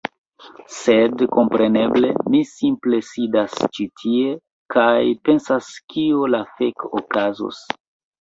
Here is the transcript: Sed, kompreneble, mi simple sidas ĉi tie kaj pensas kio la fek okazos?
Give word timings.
Sed, 0.75 1.19
kompreneble, 1.33 2.07
mi 2.35 2.39
simple 2.51 2.99
sidas 3.09 3.57
ĉi 3.79 3.85
tie 4.01 4.31
kaj 4.77 5.03
pensas 5.29 5.69
kio 5.95 6.25
la 6.37 6.41
fek 6.57 6.87
okazos? 7.03 7.61